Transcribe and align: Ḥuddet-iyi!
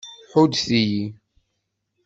Ḥuddet-iyi! 0.31 1.05